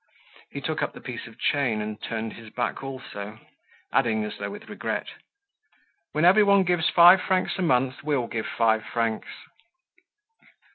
He 0.49 0.61
took 0.61 0.81
up 0.81 0.93
the 0.93 0.99
piece 0.99 1.27
of 1.27 1.37
chain 1.39 1.79
and 1.79 2.01
turned 2.01 2.33
his 2.33 2.49
back 2.49 2.81
also, 2.83 3.37
adding 3.93 4.23
as 4.25 4.35
though 4.39 4.49
with 4.49 4.67
regret: 4.67 5.05
"When 6.13 6.25
everyone 6.25 6.63
gives 6.63 6.89
five 6.89 7.21
francs 7.21 7.59
a 7.59 7.61
month, 7.61 8.03
we'll 8.03 8.25
give 8.25 8.47
five 8.47 8.83
francs." 8.83 9.27